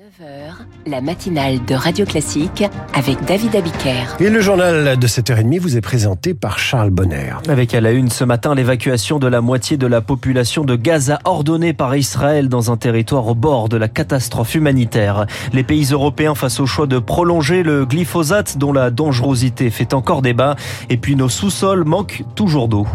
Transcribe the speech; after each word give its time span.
9h, 0.00 0.54
la 0.86 1.02
matinale 1.02 1.62
de 1.66 1.74
Radio 1.74 2.06
Classique 2.06 2.64
avec 2.94 3.22
David 3.26 3.54
Abiker. 3.54 4.16
Et 4.18 4.30
le 4.30 4.40
journal 4.40 4.98
de 4.98 5.06
7h30 5.06 5.58
vous 5.58 5.76
est 5.76 5.82
présenté 5.82 6.32
par 6.32 6.58
Charles 6.58 6.88
Bonner. 6.88 7.34
Avec 7.50 7.74
à 7.74 7.82
la 7.82 7.90
une 7.90 8.08
ce 8.08 8.24
matin 8.24 8.54
l'évacuation 8.54 9.18
de 9.18 9.26
la 9.26 9.42
moitié 9.42 9.76
de 9.76 9.86
la 9.86 10.00
population 10.00 10.64
de 10.64 10.74
Gaza 10.74 11.18
ordonnée 11.26 11.74
par 11.74 11.94
Israël 11.94 12.48
dans 12.48 12.72
un 12.72 12.78
territoire 12.78 13.26
au 13.28 13.34
bord 13.34 13.68
de 13.68 13.76
la 13.76 13.88
catastrophe 13.88 14.54
humanitaire. 14.54 15.26
Les 15.52 15.64
pays 15.64 15.88
européens 15.92 16.34
face 16.34 16.60
au 16.60 16.66
choix 16.66 16.86
de 16.86 16.98
prolonger 16.98 17.62
le 17.62 17.84
glyphosate 17.84 18.56
dont 18.56 18.72
la 18.72 18.90
dangerosité 18.90 19.68
fait 19.68 19.92
encore 19.92 20.22
débat. 20.22 20.56
Et 20.88 20.96
puis 20.96 21.14
nos 21.14 21.28
sous-sols 21.28 21.84
manquent 21.84 22.24
toujours 22.34 22.68
d'eau. 22.68 22.86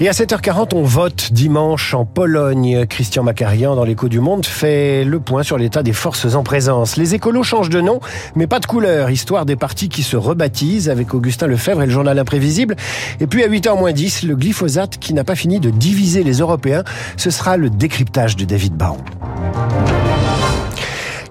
Et 0.00 0.08
à 0.08 0.12
7h40, 0.12 0.74
on 0.74 0.82
vote 0.82 1.32
dimanche 1.32 1.94
en 1.94 2.04
Pologne. 2.04 2.86
Christian 2.86 3.22
Macarian, 3.22 3.76
dans 3.76 3.84
l'écho 3.84 4.08
du 4.08 4.20
monde, 4.20 4.46
fait 4.46 5.04
le 5.04 5.20
point 5.20 5.42
sur 5.42 5.58
l'état 5.58 5.82
des 5.82 5.92
forces 5.92 6.34
en 6.34 6.42
présence. 6.42 6.96
Les 6.96 7.14
écolos 7.14 7.42
changent 7.42 7.70
de 7.70 7.80
nom, 7.80 8.00
mais 8.34 8.46
pas 8.46 8.58
de 8.58 8.66
couleur, 8.66 9.10
histoire 9.10 9.46
des 9.46 9.56
partis 9.56 9.88
qui 9.88 10.02
se 10.02 10.16
rebaptisent 10.16 10.88
avec 10.88 11.14
Augustin 11.14 11.46
Lefebvre 11.46 11.82
et 11.82 11.86
le 11.86 11.92
journal 11.92 12.18
imprévisible. 12.18 12.76
Et 13.20 13.26
puis 13.26 13.44
à 13.44 13.48
8h 13.48 13.78
moins 13.78 13.92
10, 13.92 14.24
le 14.24 14.34
glyphosate 14.34 14.98
qui 14.98 15.14
n'a 15.14 15.24
pas 15.24 15.36
fini 15.36 15.60
de 15.60 15.70
diviser 15.70 16.24
les 16.24 16.38
Européens. 16.38 16.84
Ce 17.16 17.30
sera 17.30 17.56
le 17.56 17.70
décryptage 17.70 18.36
de 18.36 18.44
David 18.44 18.74
Baron. 18.74 18.98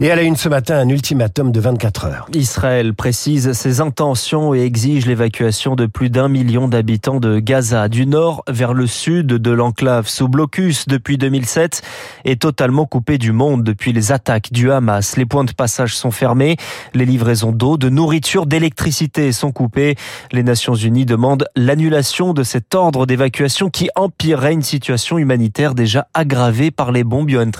Et 0.03 0.07
elle 0.07 0.17
a 0.17 0.23
une 0.23 0.35
ce 0.35 0.49
matin 0.49 0.79
un 0.79 0.89
ultimatum 0.89 1.51
de 1.51 1.59
24 1.59 2.05
heures. 2.05 2.25
Israël 2.33 2.95
précise 2.95 3.51
ses 3.51 3.81
intentions 3.81 4.55
et 4.55 4.61
exige 4.61 5.05
l'évacuation 5.05 5.75
de 5.75 5.85
plus 5.85 6.09
d'un 6.09 6.27
million 6.27 6.67
d'habitants 6.67 7.19
de 7.19 7.37
Gaza, 7.37 7.87
du 7.87 8.07
nord 8.07 8.43
vers 8.47 8.73
le 8.73 8.87
sud 8.87 9.27
de 9.27 9.51
l'enclave 9.51 10.07
sous 10.07 10.27
blocus 10.27 10.87
depuis 10.87 11.19
2007 11.19 11.83
et 12.25 12.35
totalement 12.35 12.87
coupé 12.87 13.19
du 13.19 13.31
monde 13.31 13.63
depuis 13.63 13.93
les 13.93 14.11
attaques 14.11 14.51
du 14.51 14.71
Hamas. 14.71 15.17
Les 15.17 15.27
points 15.27 15.43
de 15.43 15.51
passage 15.51 15.95
sont 15.95 16.09
fermés, 16.09 16.57
les 16.95 17.05
livraisons 17.05 17.51
d'eau, 17.51 17.77
de 17.77 17.89
nourriture, 17.89 18.47
d'électricité 18.47 19.31
sont 19.31 19.51
coupées. 19.51 19.97
Les 20.31 20.41
Nations 20.41 20.73
Unies 20.73 21.05
demandent 21.05 21.45
l'annulation 21.55 22.33
de 22.33 22.41
cet 22.41 22.73
ordre 22.73 23.05
d'évacuation 23.05 23.69
qui 23.69 23.91
empirerait 23.95 24.53
une 24.53 24.63
situation 24.63 25.19
humanitaire 25.19 25.75
déjà 25.75 26.07
aggravée 26.15 26.71
par 26.71 26.91
les 26.91 27.03
bombes 27.03 27.29
Johan 27.29 27.51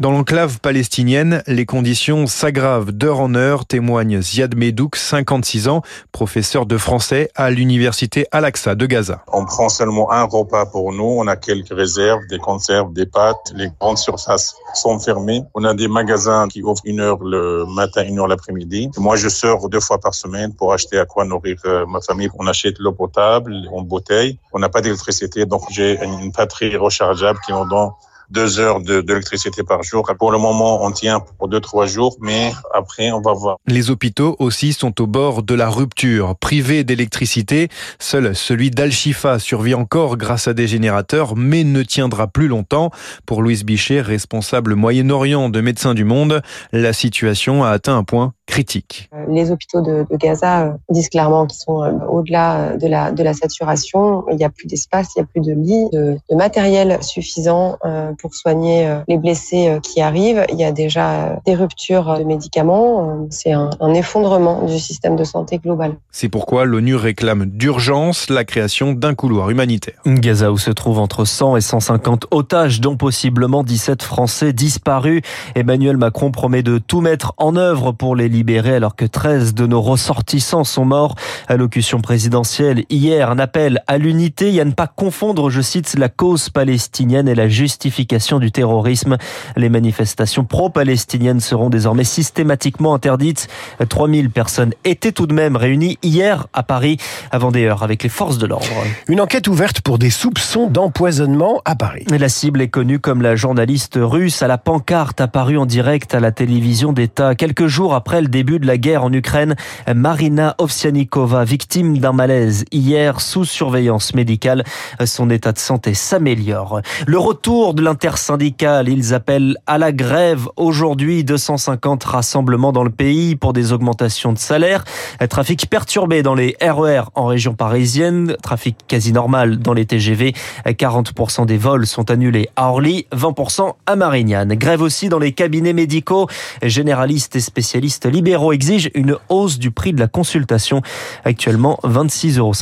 dans 0.00 0.12
l'enclave 0.12 0.60
palestinienne, 0.60 1.42
les 1.48 1.66
conditions 1.66 2.28
s'aggravent 2.28 2.92
d'heure 2.92 3.18
en 3.18 3.34
heure, 3.34 3.66
témoigne 3.66 4.22
Ziad 4.22 4.56
Medouk, 4.56 4.94
56 4.94 5.66
ans, 5.66 5.82
professeur 6.12 6.66
de 6.66 6.78
français 6.78 7.30
à 7.34 7.50
l'université 7.50 8.24
Al-Aqsa 8.30 8.76
de 8.76 8.86
Gaza. 8.86 9.24
On 9.32 9.44
prend 9.44 9.68
seulement 9.68 10.12
un 10.12 10.22
repas 10.22 10.66
pour 10.66 10.92
nous, 10.92 11.02
on 11.02 11.26
a 11.26 11.34
quelques 11.34 11.74
réserves, 11.74 12.20
des 12.30 12.38
conserves, 12.38 12.92
des 12.92 13.06
pâtes, 13.06 13.52
les 13.56 13.70
grandes 13.80 13.98
surfaces 13.98 14.54
sont 14.74 15.00
fermées. 15.00 15.42
On 15.54 15.64
a 15.64 15.74
des 15.74 15.88
magasins 15.88 16.46
qui 16.46 16.62
ouvrent 16.62 16.82
une 16.84 17.00
heure 17.00 17.18
le 17.20 17.66
matin, 17.66 18.04
une 18.04 18.20
heure 18.20 18.28
l'après-midi. 18.28 18.90
Moi, 18.98 19.16
je 19.16 19.28
sors 19.28 19.68
deux 19.68 19.80
fois 19.80 19.98
par 19.98 20.14
semaine 20.14 20.54
pour 20.54 20.72
acheter 20.72 21.00
à 21.00 21.06
quoi 21.06 21.24
nourrir 21.24 21.56
euh, 21.64 21.86
ma 21.86 22.00
famille. 22.00 22.30
On 22.38 22.46
achète 22.46 22.78
l'eau 22.78 22.92
potable 22.92 23.52
en 23.72 23.82
bouteille. 23.82 24.38
On 24.52 24.60
n'a 24.60 24.68
pas 24.68 24.80
d'électricité, 24.80 25.44
donc 25.44 25.62
j'ai 25.70 25.98
une 26.04 26.30
batterie 26.30 26.76
rechargeable 26.76 27.40
qui 27.44 27.52
me 27.52 27.68
donne 27.68 27.90
deux 28.30 28.60
heures 28.60 28.80
d'électricité 28.80 29.62
par 29.62 29.82
jour. 29.82 30.10
Pour 30.18 30.32
le 30.32 30.38
moment, 30.38 30.84
on 30.84 30.90
tient 30.90 31.20
pour 31.20 31.48
deux, 31.48 31.60
trois 31.60 31.86
jours, 31.86 32.16
mais 32.20 32.52
après, 32.74 33.10
on 33.10 33.20
va 33.20 33.32
voir. 33.32 33.56
Les 33.66 33.90
hôpitaux 33.90 34.36
aussi 34.38 34.72
sont 34.72 35.00
au 35.00 35.06
bord 35.06 35.42
de 35.42 35.54
la 35.54 35.68
rupture. 35.68 36.36
Privés 36.36 36.84
d'électricité, 36.84 37.68
seul 37.98 38.34
celui 38.34 38.70
d'Al-Shifa 38.70 39.38
survit 39.38 39.74
encore 39.74 40.16
grâce 40.16 40.48
à 40.48 40.54
des 40.54 40.66
générateurs, 40.66 41.36
mais 41.36 41.64
ne 41.64 41.82
tiendra 41.82 42.26
plus 42.26 42.48
longtemps. 42.48 42.90
Pour 43.26 43.42
Louise 43.42 43.64
Bichet, 43.64 44.00
responsable 44.00 44.74
Moyen-Orient 44.74 45.48
de 45.48 45.60
Médecins 45.60 45.94
du 45.94 46.04
Monde, 46.04 46.42
la 46.72 46.92
situation 46.92 47.64
a 47.64 47.70
atteint 47.70 47.96
un 47.96 48.04
point 48.04 48.34
critique. 48.48 49.08
Euh, 49.14 49.26
les 49.28 49.52
hôpitaux 49.52 49.82
de, 49.82 50.06
Gaza 50.12 50.62
euh, 50.62 50.72
disent 50.90 51.10
clairement 51.10 51.46
qu'ils 51.46 51.60
sont 51.60 51.82
euh, 51.82 51.92
au-delà 52.10 52.76
de 52.76 52.88
la, 52.88 53.12
de 53.12 53.22
la 53.22 53.34
saturation. 53.34 54.24
Il 54.30 54.36
n'y 54.36 54.44
a 54.44 54.48
plus 54.48 54.66
d'espace, 54.66 55.10
il 55.14 55.20
n'y 55.20 55.24
a 55.24 55.26
plus 55.26 55.40
de 55.42 55.52
lits, 55.52 55.88
de, 55.92 56.18
matériel 56.34 56.98
suffisant 57.02 57.76
pour 58.20 58.34
soigner 58.34 58.88
les 59.08 59.18
blessés 59.18 59.78
qui 59.82 60.00
arrivent. 60.00 60.44
Il 60.50 60.58
y 60.58 60.64
a 60.64 60.70
déjà 60.70 61.40
des 61.44 61.54
ruptures 61.54 62.16
de 62.16 62.22
médicaments. 62.22 63.26
C'est 63.30 63.52
un, 63.52 63.70
un 63.80 63.92
effondrement 63.92 64.62
du 64.64 64.78
système 64.78 65.16
de 65.16 65.24
santé 65.24 65.58
global. 65.58 65.96
C'est 66.12 66.28
pourquoi 66.28 66.64
l'ONU 66.64 66.94
réclame 66.94 67.46
d'urgence 67.46 68.30
la 68.30 68.44
création 68.44 68.92
d'un 68.92 69.14
couloir 69.14 69.50
humanitaire. 69.50 70.00
Gaza 70.06 70.52
où 70.52 70.58
se 70.58 70.70
trouvent 70.70 71.00
entre 71.00 71.24
100 71.24 71.56
et 71.56 71.60
150 71.60 72.28
otages, 72.30 72.80
dont 72.80 72.96
possiblement 72.96 73.64
17 73.64 74.02
Français 74.04 74.52
disparus. 74.52 75.22
Emmanuel 75.56 75.96
Macron 75.96 76.30
promet 76.30 76.62
de 76.62 76.78
tout 76.78 77.00
mettre 77.00 77.34
en 77.36 77.56
œuvre 77.56 77.90
pour 77.90 78.14
les 78.14 78.28
libérés 78.38 78.76
alors 78.76 78.94
que 78.94 79.04
13 79.04 79.52
de 79.52 79.66
nos 79.66 79.82
ressortissants 79.82 80.62
sont 80.62 80.84
morts. 80.84 81.16
Allocution 81.48 82.00
présidentielle 82.00 82.84
hier, 82.88 83.32
un 83.32 83.38
appel 83.40 83.82
à 83.88 83.98
l'unité 83.98 84.54
et 84.54 84.60
à 84.60 84.64
ne 84.64 84.70
pas 84.70 84.86
confondre, 84.86 85.50
je 85.50 85.60
cite, 85.60 85.96
la 85.98 86.08
cause 86.08 86.48
palestinienne 86.48 87.26
et 87.26 87.34
la 87.34 87.48
justification 87.48 88.38
du 88.38 88.52
terrorisme. 88.52 89.16
Les 89.56 89.68
manifestations 89.68 90.44
pro-palestiniennes 90.44 91.40
seront 91.40 91.68
désormais 91.68 92.04
systématiquement 92.04 92.94
interdites. 92.94 93.48
3000 93.88 94.30
personnes 94.30 94.72
étaient 94.84 95.10
tout 95.10 95.26
de 95.26 95.34
même 95.34 95.56
réunies 95.56 95.98
hier 96.04 96.46
à 96.52 96.62
Paris 96.62 96.96
avant 97.32 97.50
des 97.50 97.64
heures 97.64 97.82
avec 97.82 98.04
les 98.04 98.08
forces 98.08 98.38
de 98.38 98.46
l'ordre. 98.46 98.66
Une 99.08 99.20
enquête 99.20 99.48
ouverte 99.48 99.80
pour 99.80 99.98
des 99.98 100.10
soupçons 100.10 100.68
d'empoisonnement 100.68 101.60
à 101.64 101.74
Paris. 101.74 102.04
La 102.08 102.28
cible 102.28 102.62
est 102.62 102.68
connue 102.68 103.00
comme 103.00 103.20
la 103.20 103.34
journaliste 103.34 103.98
russe 104.00 104.42
à 104.42 104.46
la 104.46 104.58
pancarte 104.58 105.20
apparue 105.20 105.58
en 105.58 105.66
direct 105.66 106.14
à 106.14 106.20
la 106.20 106.30
télévision 106.30 106.92
d'État 106.92 107.34
quelques 107.34 107.66
jours 107.66 107.94
après 107.94 108.22
le 108.22 108.27
début 108.28 108.58
de 108.58 108.66
la 108.66 108.78
guerre 108.78 109.04
en 109.04 109.12
Ukraine. 109.12 109.56
Marina 109.92 110.54
Ovsianikova, 110.58 111.44
victime 111.44 111.98
d'un 111.98 112.12
malaise 112.12 112.64
hier 112.72 113.20
sous 113.20 113.44
surveillance 113.44 114.14
médicale. 114.14 114.64
Son 115.04 115.30
état 115.30 115.52
de 115.52 115.58
santé 115.58 115.94
s'améliore. 115.94 116.80
Le 117.06 117.18
retour 117.18 117.74
de 117.74 117.82
l'intersyndicale, 117.82 118.88
ils 118.88 119.14
appellent 119.14 119.56
à 119.66 119.78
la 119.78 119.92
grève 119.92 120.48
aujourd'hui 120.56 121.24
250 121.24 122.04
rassemblements 122.04 122.72
dans 122.72 122.84
le 122.84 122.90
pays 122.90 123.36
pour 123.36 123.52
des 123.52 123.72
augmentations 123.72 124.32
de 124.32 124.38
salaire. 124.38 124.84
Trafic 125.28 125.68
perturbé 125.68 126.22
dans 126.22 126.34
les 126.34 126.56
RER 126.60 126.98
e 126.98 127.04
en 127.14 127.26
région 127.26 127.54
parisienne, 127.54 128.36
trafic 128.42 128.76
quasi 128.86 129.12
normal 129.12 129.58
dans 129.58 129.72
les 129.72 129.86
TGV. 129.86 130.34
40% 130.66 131.46
des 131.46 131.56
vols 131.56 131.86
sont 131.86 132.10
annulés 132.10 132.48
à 132.56 132.70
Orly, 132.70 133.06
20% 133.12 133.74
à 133.86 133.96
Marignane. 133.96 134.54
Grève 134.54 134.82
aussi 134.82 135.08
dans 135.08 135.18
les 135.18 135.32
cabinets 135.32 135.72
médicaux, 135.72 136.28
généralistes 136.62 137.36
et 137.36 137.40
spécialistes 137.40 138.06
libéraux 138.18 138.52
exigent 138.52 138.90
une 138.94 139.16
hausse 139.28 139.60
du 139.60 139.70
prix 139.70 139.92
de 139.92 140.00
la 140.00 140.08
consultation. 140.08 140.82
Actuellement, 141.24 141.78
26,50 141.84 142.38
euros 142.38 142.52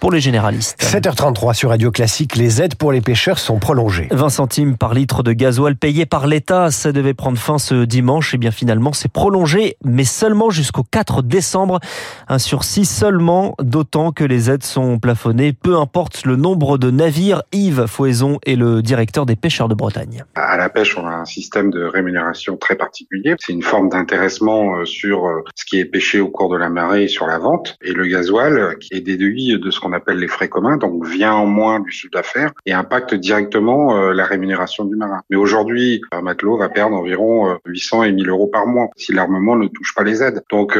pour 0.00 0.10
les 0.10 0.18
généralistes. 0.18 0.76
7h33 0.82 1.54
sur 1.54 1.68
Radio 1.68 1.92
Classique, 1.92 2.34
les 2.34 2.60
aides 2.60 2.74
pour 2.74 2.90
les 2.90 3.00
pêcheurs 3.00 3.38
sont 3.38 3.60
prolongées. 3.60 4.08
20 4.10 4.28
centimes 4.28 4.76
par 4.76 4.92
litre 4.92 5.22
de 5.22 5.32
gasoil 5.32 5.76
payé 5.76 6.04
par 6.04 6.26
l'État, 6.26 6.72
ça 6.72 6.90
devait 6.90 7.14
prendre 7.14 7.38
fin 7.38 7.58
ce 7.58 7.84
dimanche. 7.84 8.34
Et 8.34 8.38
bien 8.38 8.50
finalement, 8.50 8.92
c'est 8.92 9.10
prolongé, 9.10 9.76
mais 9.84 10.02
seulement 10.02 10.50
jusqu'au 10.50 10.82
4 10.82 11.22
décembre. 11.22 11.78
Un 12.26 12.40
sursis 12.40 12.84
seulement, 12.84 13.54
d'autant 13.62 14.10
que 14.10 14.24
les 14.24 14.50
aides 14.50 14.64
sont 14.64 14.98
plafonnées, 14.98 15.52
peu 15.52 15.76
importe 15.76 16.26
le 16.26 16.34
nombre 16.34 16.76
de 16.76 16.90
navires. 16.90 17.44
Yves 17.52 17.86
Fouaison 17.86 18.40
est 18.44 18.56
le 18.56 18.82
directeur 18.82 19.26
des 19.26 19.36
pêcheurs 19.36 19.68
de 19.68 19.76
Bretagne. 19.76 20.24
À 20.34 20.56
la 20.56 20.68
pêche, 20.68 20.98
on 20.98 21.06
a 21.06 21.12
un 21.12 21.24
système 21.24 21.70
de 21.70 21.84
rémunération 21.84 22.56
très 22.56 22.74
particulier. 22.74 23.36
C'est 23.38 23.52
une 23.52 23.62
forme 23.62 23.90
d'intéressement 23.90 24.78
euh, 24.78 24.84
sur 25.04 25.26
euh, 25.26 25.42
ce 25.54 25.64
qui 25.64 25.78
est 25.78 25.84
pêché 25.84 26.20
au 26.20 26.28
cours 26.28 26.48
de 26.48 26.56
la 26.56 26.68
marée 26.70 27.04
et 27.04 27.08
sur 27.08 27.26
la 27.26 27.38
vente. 27.38 27.76
Et 27.82 27.92
le 27.92 28.06
gasoil, 28.06 28.58
euh, 28.58 28.74
qui 28.74 28.94
est 28.94 29.00
déduit 29.00 29.58
de 29.58 29.70
ce 29.70 29.78
qu'on 29.78 29.92
appelle 29.92 30.18
les 30.18 30.28
frais 30.28 30.48
communs, 30.48 30.76
donc 30.78 31.06
vient 31.06 31.34
en 31.34 31.46
moins 31.46 31.80
du 31.80 31.90
chiffre 31.90 32.12
d'affaires 32.12 32.52
et 32.64 32.72
impacte 32.72 33.14
directement 33.14 33.96
euh, 33.96 34.12
la 34.12 34.24
rémunération 34.24 34.84
du 34.84 34.96
marin. 34.96 35.20
Mais 35.28 35.36
aujourd'hui, 35.36 36.00
un 36.12 36.22
matelot 36.22 36.56
va 36.56 36.68
perdre 36.68 36.96
environ 36.96 37.58
800 37.66 38.04
et 38.04 38.12
1000 38.12 38.28
euros 38.30 38.46
par 38.46 38.66
mois 38.66 38.88
si 38.96 39.12
l'armement 39.12 39.56
ne 39.56 39.66
touche 39.66 39.94
pas 39.94 40.04
les 40.04 40.22
aides. 40.22 40.42
Donc, 40.50 40.78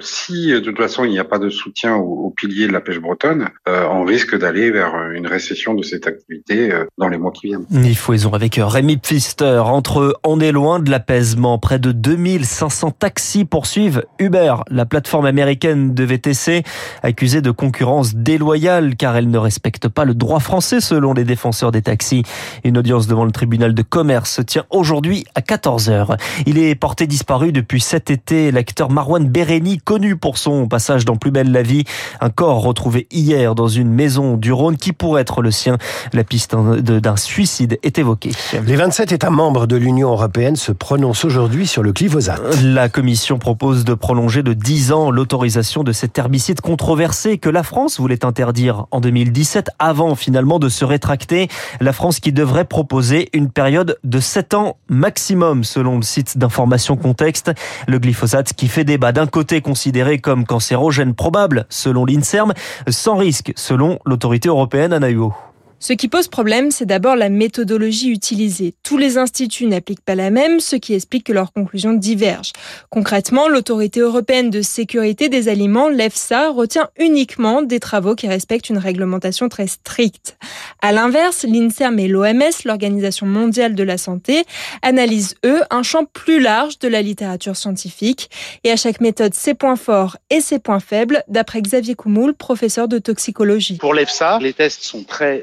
si 0.00 0.48
de 0.48 0.60
toute 0.60 0.78
façon 0.78 1.04
il 1.04 1.10
n'y 1.10 1.18
a 1.18 1.24
pas 1.24 1.38
de 1.38 1.48
soutien 1.48 1.96
au, 1.96 2.30
pilier 2.30 2.66
de 2.66 2.72
la 2.72 2.80
pêche 2.80 3.00
bretonne, 3.00 3.48
on 3.66 4.04
risque 4.04 4.36
d'aller 4.36 4.70
vers 4.70 5.10
une 5.10 5.26
récession 5.26 5.74
de 5.74 5.82
cette 5.82 6.06
activité 6.06 6.70
dans 6.98 7.08
les 7.08 7.18
mois 7.18 7.32
qui 7.32 7.48
viennent. 7.48 7.66
Il 7.70 7.96
avec 8.32 8.60
Rémi 8.62 8.96
Pfister. 8.96 9.62
Entre 9.64 10.18
On 10.24 10.40
est 10.40 10.52
loin 10.52 10.78
de 10.78 10.90
l'apaisement, 10.90 11.58
près 11.58 11.78
de 11.78 11.92
2500 11.92 12.92
taxis 12.92 13.31
poursuivent 13.44 14.04
Uber, 14.18 14.56
la 14.70 14.86
plateforme 14.86 15.26
américaine 15.26 15.94
de 15.94 16.04
VTC, 16.04 16.62
accusée 17.02 17.40
de 17.40 17.50
concurrence 17.50 18.14
déloyale 18.14 18.96
car 18.96 19.16
elle 19.16 19.30
ne 19.30 19.38
respecte 19.38 19.88
pas 19.88 20.04
le 20.04 20.14
droit 20.14 20.40
français 20.40 20.80
selon 20.80 21.12
les 21.12 21.24
défenseurs 21.24 21.72
des 21.72 21.82
taxis. 21.82 22.22
Une 22.64 22.78
audience 22.78 23.06
devant 23.06 23.24
le 23.24 23.32
tribunal 23.32 23.74
de 23.74 23.82
commerce 23.82 24.32
se 24.32 24.42
tient 24.42 24.64
aujourd'hui 24.70 25.24
à 25.34 25.40
14h. 25.40 26.16
Il 26.46 26.58
est 26.58 26.74
porté 26.74 27.06
disparu 27.06 27.52
depuis 27.52 27.80
cet 27.80 28.10
été. 28.10 28.50
L'acteur 28.50 28.90
Marwan 28.90 29.28
Bereni, 29.28 29.78
connu 29.78 30.16
pour 30.16 30.38
son 30.38 30.68
passage 30.68 31.04
dans 31.04 31.16
Plus 31.16 31.30
belle 31.30 31.52
la 31.52 31.62
vie, 31.62 31.84
un 32.20 32.30
corps 32.30 32.62
retrouvé 32.62 33.06
hier 33.10 33.54
dans 33.54 33.68
une 33.68 33.90
maison 33.90 34.36
du 34.36 34.52
Rhône 34.52 34.76
qui 34.76 34.92
pourrait 34.92 35.22
être 35.22 35.42
le 35.42 35.50
sien. 35.50 35.78
La 36.12 36.24
piste 36.24 36.54
d'un 36.54 37.16
suicide 37.16 37.78
est 37.82 37.98
évoquée. 37.98 38.32
Les 38.66 38.76
27 38.76 39.12
États 39.12 39.30
membres 39.30 39.66
de 39.66 39.76
l'Union 39.76 40.10
européenne 40.10 40.56
se 40.56 40.72
prononcent 40.72 41.24
aujourd'hui 41.24 41.66
sur 41.66 41.82
le 41.82 41.92
glyphosate. 41.92 42.40
La 42.62 42.88
Commission 42.88 43.21
propose 43.38 43.84
de 43.84 43.94
prolonger 43.94 44.42
de 44.42 44.52
10 44.52 44.92
ans 44.92 45.10
l'autorisation 45.10 45.84
de 45.84 45.92
cet 45.92 46.18
herbicide 46.18 46.60
controversé 46.60 47.38
que 47.38 47.48
la 47.48 47.62
France 47.62 48.00
voulait 48.00 48.24
interdire 48.24 48.86
en 48.90 49.00
2017 49.00 49.70
avant 49.78 50.14
finalement 50.14 50.58
de 50.58 50.68
se 50.68 50.84
rétracter. 50.84 51.48
La 51.80 51.92
France 51.92 52.18
qui 52.18 52.32
devrait 52.32 52.64
proposer 52.64 53.28
une 53.32 53.50
période 53.50 53.98
de 54.02 54.18
7 54.18 54.54
ans 54.54 54.76
maximum 54.88 55.62
selon 55.62 55.96
le 55.96 56.02
site 56.02 56.38
d'information 56.38 56.96
contexte. 56.96 57.52
Le 57.86 57.98
glyphosate 57.98 58.52
qui 58.54 58.68
fait 58.68 58.84
débat 58.84 59.12
d'un 59.12 59.26
côté 59.26 59.60
considéré 59.60 60.18
comme 60.18 60.44
cancérogène 60.44 61.14
probable 61.14 61.66
selon 61.68 62.04
l'INSERM, 62.04 62.52
sans 62.88 63.16
risque 63.16 63.52
selon 63.56 63.98
l'autorité 64.04 64.48
européenne 64.48 64.92
Anahuo. 64.92 65.32
Ce 65.82 65.92
qui 65.92 66.06
pose 66.06 66.28
problème, 66.28 66.70
c'est 66.70 66.86
d'abord 66.86 67.16
la 67.16 67.28
méthodologie 67.28 68.10
utilisée. 68.10 68.72
Tous 68.84 68.98
les 68.98 69.18
instituts 69.18 69.66
n'appliquent 69.66 70.04
pas 70.04 70.14
la 70.14 70.30
même, 70.30 70.60
ce 70.60 70.76
qui 70.76 70.94
explique 70.94 71.24
que 71.24 71.32
leurs 71.32 71.52
conclusions 71.52 71.92
divergent. 71.92 72.52
Concrètement, 72.88 73.48
l'autorité 73.48 73.98
européenne 73.98 74.48
de 74.48 74.62
sécurité 74.62 75.28
des 75.28 75.48
aliments, 75.48 75.88
l'EFSA, 75.88 76.50
retient 76.50 76.88
uniquement 77.00 77.62
des 77.62 77.80
travaux 77.80 78.14
qui 78.14 78.28
respectent 78.28 78.70
une 78.70 78.78
réglementation 78.78 79.48
très 79.48 79.66
stricte. 79.66 80.36
À 80.82 80.92
l'inverse, 80.92 81.42
l'INSERM 81.42 81.98
et 81.98 82.06
l'OMS, 82.06 82.62
l'Organisation 82.64 83.26
mondiale 83.26 83.74
de 83.74 83.82
la 83.82 83.98
santé, 83.98 84.44
analysent 84.82 85.34
eux 85.44 85.62
un 85.70 85.82
champ 85.82 86.04
plus 86.04 86.38
large 86.38 86.78
de 86.78 86.86
la 86.86 87.02
littérature 87.02 87.56
scientifique 87.56 88.30
et 88.62 88.70
à 88.70 88.76
chaque 88.76 89.00
méthode 89.00 89.34
ses 89.34 89.54
points 89.54 89.74
forts 89.74 90.16
et 90.30 90.40
ses 90.40 90.60
points 90.60 90.78
faibles, 90.78 91.24
d'après 91.26 91.60
Xavier 91.60 91.96
Coumoul, 91.96 92.34
professeur 92.34 92.86
de 92.86 93.00
toxicologie. 93.00 93.78
Pour 93.78 93.94
l'EFSA, 93.94 94.38
les 94.40 94.52
tests 94.52 94.84
sont 94.84 95.02
très 95.02 95.42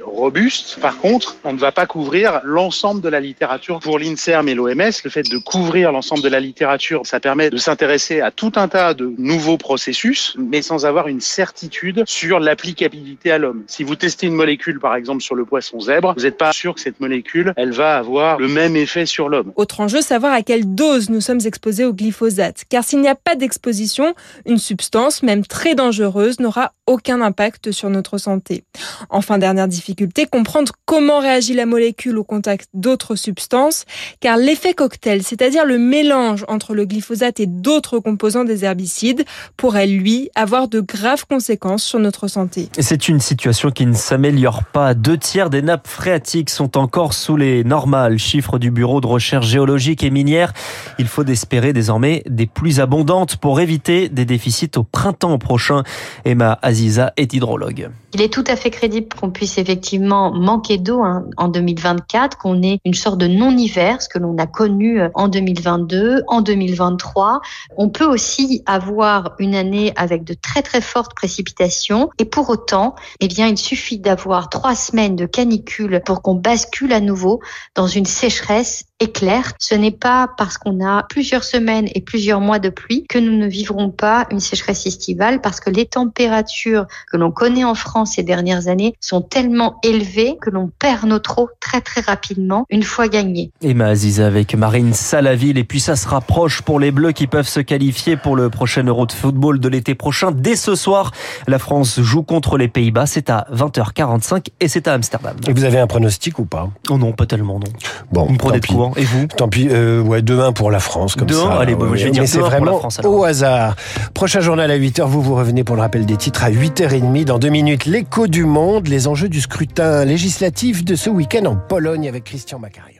Par 0.81 0.97
contre, 0.97 1.35
on 1.43 1.53
ne 1.53 1.57
va 1.57 1.71
pas 1.71 1.85
couvrir 1.85 2.41
l'ensemble 2.43 3.01
de 3.01 3.09
la 3.09 3.19
littérature. 3.19 3.79
Pour 3.79 3.99
l'INSERM 3.99 4.47
et 4.47 4.55
l'OMS, 4.55 4.91
le 5.03 5.09
fait 5.09 5.29
de 5.29 5.37
couvrir 5.37 5.91
l'ensemble 5.91 6.21
de 6.21 6.29
la 6.29 6.39
littérature, 6.39 7.01
ça 7.05 7.19
permet 7.19 7.49
de 7.49 7.57
s'intéresser 7.57 8.21
à 8.21 8.31
tout 8.31 8.51
un 8.55 8.67
tas 8.67 8.93
de 8.93 9.13
nouveaux 9.17 9.57
processus, 9.57 10.35
mais 10.37 10.61
sans 10.61 10.85
avoir 10.85 11.07
une 11.07 11.21
certitude 11.21 12.03
sur 12.05 12.39
l'applicabilité 12.39 13.31
à 13.31 13.37
l'homme. 13.37 13.63
Si 13.67 13.83
vous 13.83 13.95
testez 13.95 14.27
une 14.27 14.35
molécule, 14.35 14.79
par 14.79 14.95
exemple, 14.95 15.21
sur 15.21 15.35
le 15.35 15.45
poisson 15.45 15.79
zèbre, 15.79 16.13
vous 16.15 16.23
n'êtes 16.23 16.37
pas 16.37 16.53
sûr 16.53 16.75
que 16.75 16.81
cette 16.81 16.99
molécule, 16.99 17.53
elle 17.55 17.71
va 17.71 17.97
avoir 17.97 18.39
le 18.39 18.47
même 18.47 18.75
effet 18.75 19.05
sur 19.05 19.29
l'homme. 19.29 19.51
Autre 19.55 19.79
enjeu, 19.79 20.01
savoir 20.01 20.33
à 20.33 20.41
quelle 20.41 20.75
dose 20.75 21.09
nous 21.09 21.21
sommes 21.21 21.41
exposés 21.45 21.85
au 21.85 21.93
glyphosate. 21.93 22.63
Car 22.69 22.83
s'il 22.83 23.01
n'y 23.01 23.07
a 23.07 23.15
pas 23.15 23.35
d'exposition, 23.35 24.13
une 24.45 24.57
substance, 24.57 25.23
même 25.23 25.45
très 25.45 25.75
dangereuse, 25.75 26.39
n'aura 26.39 26.73
aucun 26.87 27.21
impact 27.21 27.71
sur 27.71 27.89
notre 27.89 28.17
santé. 28.17 28.63
Enfin, 29.09 29.37
dernière 29.37 29.67
difficulté, 29.67 30.18
comprendre 30.25 30.71
comment 30.85 31.19
réagit 31.19 31.53
la 31.53 31.65
molécule 31.65 32.17
au 32.17 32.23
contact 32.23 32.67
d'autres 32.73 33.15
substances, 33.15 33.85
car 34.19 34.37
l'effet 34.37 34.73
cocktail, 34.73 35.23
c'est-à-dire 35.23 35.65
le 35.65 35.77
mélange 35.77 36.45
entre 36.47 36.73
le 36.73 36.85
glyphosate 36.85 37.39
et 37.39 37.45
d'autres 37.45 37.99
composants 37.99 38.43
des 38.43 38.65
herbicides, 38.65 39.25
pourrait 39.57 39.87
lui 39.87 40.29
avoir 40.35 40.67
de 40.67 40.79
graves 40.79 41.25
conséquences 41.27 41.83
sur 41.83 41.99
notre 41.99 42.27
santé. 42.27 42.69
C'est 42.79 43.07
une 43.07 43.19
situation 43.19 43.71
qui 43.71 43.85
ne 43.85 43.93
s'améliore 43.93 44.63
pas. 44.63 44.93
Deux 44.93 45.17
tiers 45.17 45.49
des 45.49 45.61
nappes 45.61 45.87
phréatiques 45.87 46.49
sont 46.49 46.77
encore 46.77 47.13
sous 47.13 47.37
les 47.37 47.63
normales. 47.63 48.17
Chiffre 48.17 48.59
du 48.59 48.71
Bureau 48.71 49.01
de 49.01 49.07
recherche 49.07 49.47
géologique 49.47 50.03
et 50.03 50.09
minière. 50.09 50.53
Il 50.97 51.07
faut 51.07 51.25
espérer 51.25 51.73
désormais 51.73 52.23
des 52.27 52.47
pluies 52.47 52.79
abondantes 52.79 53.37
pour 53.37 53.59
éviter 53.59 54.09
des 54.09 54.25
déficits 54.25 54.71
au 54.77 54.83
printemps 54.83 55.37
prochain. 55.37 55.83
Emma 56.25 56.57
Aziza 56.61 57.13
est 57.17 57.33
hydrologue. 57.33 57.89
Il 58.13 58.21
est 58.21 58.33
tout 58.33 58.43
à 58.47 58.55
fait 58.55 58.71
crédible 58.71 59.07
qu'on 59.15 59.29
puisse 59.29 59.59
effectivement 59.59 60.08
manquer 60.09 60.77
d'eau 60.77 61.03
hein, 61.03 61.25
en 61.37 61.47
2024, 61.47 62.37
qu'on 62.37 62.61
ait 62.63 62.79
une 62.85 62.93
sorte 62.93 63.17
de 63.17 63.27
non-hiver, 63.27 64.01
ce 64.01 64.09
que 64.09 64.19
l'on 64.19 64.37
a 64.37 64.47
connu 64.47 65.01
euh, 65.01 65.09
en 65.13 65.27
2022, 65.27 66.23
en 66.27 66.41
2023. 66.41 67.41
On 67.77 67.89
peut 67.89 68.05
aussi 68.05 68.63
avoir 68.65 69.35
une 69.39 69.55
année 69.55 69.93
avec 69.95 70.23
de 70.23 70.33
très 70.33 70.61
très 70.61 70.81
fortes 70.81 71.13
précipitations 71.15 72.09
et 72.17 72.25
pour 72.25 72.49
autant, 72.49 72.95
eh 73.19 73.27
bien, 73.27 73.47
il 73.47 73.57
suffit 73.57 73.99
d'avoir 73.99 74.49
trois 74.49 74.75
semaines 74.75 75.15
de 75.15 75.25
canicule 75.25 76.01
pour 76.05 76.21
qu'on 76.21 76.35
bascule 76.35 76.93
à 76.93 76.99
nouveau 76.99 77.39
dans 77.75 77.87
une 77.87 78.05
sécheresse 78.05 78.85
éclair. 78.99 79.53
Ce 79.59 79.75
n'est 79.75 79.91
pas 79.91 80.29
parce 80.37 80.57
qu'on 80.57 80.85
a 80.85 81.03
plusieurs 81.03 81.43
semaines 81.43 81.87
et 81.95 82.01
plusieurs 82.01 82.41
mois 82.41 82.59
de 82.59 82.69
pluie 82.69 83.05
que 83.07 83.17
nous 83.17 83.37
ne 83.37 83.47
vivrons 83.47 83.89
pas 83.89 84.27
une 84.31 84.39
sécheresse 84.39 84.85
estivale 84.85 85.41
parce 85.41 85.59
que 85.59 85.69
les 85.69 85.85
températures 85.85 86.85
que 87.11 87.17
l'on 87.17 87.31
connaît 87.31 87.63
en 87.63 87.75
France 87.75 88.13
ces 88.15 88.23
dernières 88.23 88.67
années 88.67 88.95
sont 88.99 89.21
tellement 89.21 89.79
élevées 89.83 90.37
que 90.41 90.49
l'on 90.49 90.69
perd 90.79 91.05
notre 91.05 91.39
eau 91.39 91.49
très 91.59 91.81
très 91.81 92.01
rapidement 92.01 92.65
une 92.69 92.83
fois 92.83 93.07
gagné. 93.07 93.51
Emma 93.61 93.87
Aziza 93.87 94.25
avec 94.25 94.55
Marine 94.55 94.93
Salaville 94.93 95.57
et 95.57 95.63
puis 95.63 95.79
ça 95.79 95.95
se 95.95 96.07
rapproche 96.07 96.61
pour 96.61 96.79
les 96.79 96.91
Bleus 96.91 97.11
qui 97.11 97.27
peuvent 97.27 97.47
se 97.47 97.59
qualifier 97.59 98.17
pour 98.17 98.35
le 98.35 98.49
prochain 98.49 98.83
Euro 98.83 99.05
de 99.05 99.11
football 99.11 99.59
de 99.59 99.69
l'été 99.69 99.95
prochain. 99.95 100.31
Dès 100.31 100.55
ce 100.55 100.75
soir, 100.75 101.11
la 101.47 101.59
France 101.59 101.99
joue 102.01 102.23
contre 102.23 102.57
les 102.57 102.67
Pays-Bas. 102.67 103.05
C'est 103.05 103.29
à 103.29 103.47
20h45 103.53 104.47
et 104.59 104.67
c'est 104.67 104.87
à 104.87 104.93
Amsterdam. 104.93 105.35
Et 105.47 105.53
vous 105.53 105.63
avez 105.63 105.79
un 105.79 105.87
pronostic 105.87 106.39
ou 106.39 106.45
pas? 106.45 106.69
Oh 106.89 106.97
non, 106.97 107.11
pas 107.11 107.25
tellement 107.25 107.59
non. 107.59 107.71
Bon, 108.11 108.25
vous 108.25 108.33
me 108.33 108.37
prenez 108.37 108.59
de 108.59 108.65
Et 108.95 109.03
vous? 109.03 109.27
Tant 109.27 109.47
pis, 109.47 109.67
euh, 109.69 110.01
ouais, 110.01 110.21
2-1 110.21 110.53
pour 110.53 110.71
la 110.71 110.79
France, 110.79 111.15
comme 111.15 111.29
ça. 111.29 111.59
allez, 111.59 111.75
bon, 111.75 111.95
je 111.95 112.05
vais 112.05 112.11
dire 112.11 112.21
Mais 112.21 112.27
c'est 112.27 112.39
vraiment 112.39 112.81
au 113.03 113.23
hasard. 113.23 113.75
Prochain 114.13 114.41
journal 114.41 114.69
à 114.71 114.77
8h, 114.77 115.03
vous 115.05 115.21
vous 115.21 115.35
revenez 115.35 115.63
pour 115.63 115.75
le 115.75 115.81
rappel 115.81 116.05
des 116.05 116.17
titres 116.17 116.43
à 116.43 116.51
8h30. 116.51 117.25
Dans 117.25 117.39
deux 117.39 117.49
minutes, 117.49 117.85
l'écho 117.85 118.27
du 118.27 118.45
monde, 118.45 118.87
les 118.87 119.07
enjeux 119.07 119.29
du 119.29 119.41
scrutin 119.41 120.05
législatif 120.05 120.83
de 120.83 120.95
ce 120.95 121.09
week-end 121.09 121.45
en 121.45 121.55
Pologne 121.55 122.07
avec 122.07 122.23
Christian 122.23 122.59
Macarion. 122.59 122.98